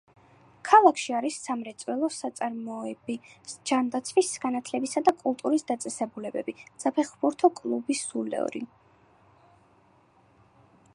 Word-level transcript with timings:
ქალაქში 0.67 1.13
არის 1.17 1.35
სამრეწველო 1.47 2.09
საწარმოები, 2.15 3.17
ჯანდაცვის, 3.73 4.31
განათლებისა 4.47 5.05
და 5.11 5.15
კულტურის 5.21 5.67
დაწესებულებები, 5.73 6.57
საფეხბურთო 6.85 7.53
კლუბი 7.63 8.01
სულორი. 8.03 8.67